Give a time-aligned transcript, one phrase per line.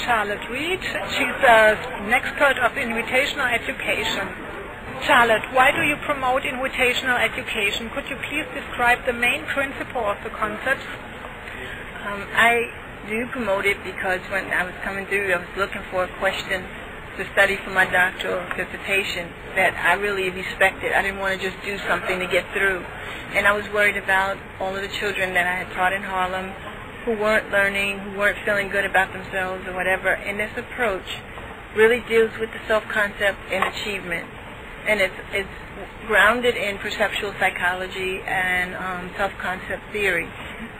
[0.00, 0.80] Charlotte Reed.
[0.82, 4.28] She's an expert of invitational education.
[5.02, 7.90] Charlotte, why do you promote invitational education?
[7.90, 10.82] Could you please describe the main principle of the concept?
[12.06, 12.70] Um, I
[13.08, 16.64] do promote it because when I was coming through, I was looking for a question
[17.16, 20.92] to study for my doctoral dissertation that I really respected.
[20.92, 22.84] I didn't want to just do something to get through.
[23.34, 26.52] And I was worried about all of the children that I had taught in Harlem
[27.04, 30.10] who weren't learning, who weren't feeling good about themselves or whatever.
[30.14, 31.18] And this approach
[31.74, 34.26] really deals with the self-concept and achievement.
[34.86, 35.48] And it's, it's
[36.06, 40.28] grounded in perceptual psychology and um, self-concept theory.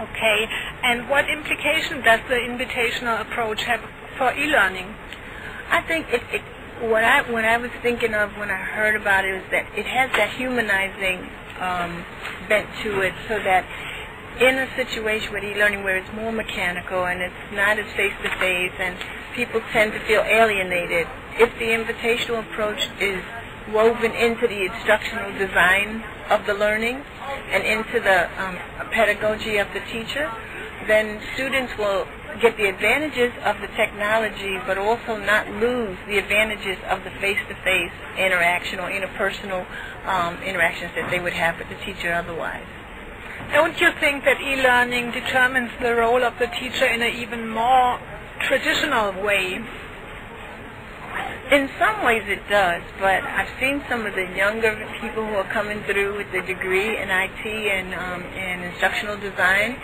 [0.00, 0.48] Okay.
[0.82, 3.80] And what implication does the invitational approach have
[4.18, 4.94] for e-learning?
[5.70, 6.42] I think it, it
[6.82, 9.86] what I what I was thinking of when I heard about it is that it
[9.86, 12.04] has that humanizing um,
[12.48, 13.64] bent to it, so that
[14.40, 18.30] in a situation with e-learning where it's more mechanical and it's not as face to
[18.38, 18.96] face, and
[19.34, 21.06] people tend to feel alienated,
[21.38, 23.22] if the invitational approach is
[23.72, 27.02] woven into the instructional design of the learning
[27.50, 28.58] and into the um,
[28.90, 30.30] pedagogy of the teacher,
[30.86, 32.06] then students will
[32.40, 37.92] get the advantages of the technology, but also not lose the advantages of the face-to-face
[38.18, 39.64] interaction or interpersonal
[40.04, 42.66] um, interactions that they would have with the teacher otherwise.
[43.54, 48.00] Don't you think that e-learning determines the role of the teacher in an even more
[48.40, 49.62] traditional way?
[51.52, 55.48] In some ways it does, but I've seen some of the younger people who are
[55.52, 59.78] coming through with the degree in IT and, um, and instructional design,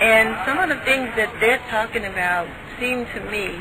[0.00, 2.46] and some of the things that they're talking about
[2.78, 3.58] seem to me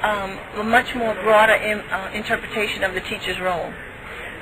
[0.00, 3.74] um, a much more broader in, uh, interpretation of the teacher's role.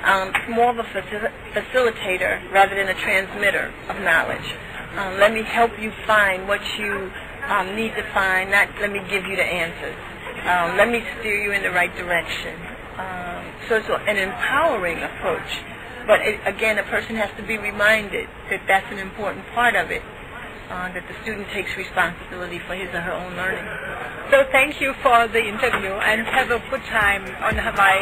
[0.05, 4.55] Um, more of a facil- facilitator rather than a transmitter of knowledge.
[4.95, 7.11] Um, let me help you find what you
[7.47, 9.95] um, need to find, not let me give you the answers.
[10.45, 12.55] Um, let me steer you in the right direction.
[12.97, 15.59] Um, so it's an empowering approach.
[16.07, 19.89] But it, again, a person has to be reminded that that's an important part of
[19.89, 20.03] it
[20.69, 23.65] uh, that the student takes responsibility for his or her own learning.
[24.31, 28.01] So thank you for the interview and have a good time on Hawaii.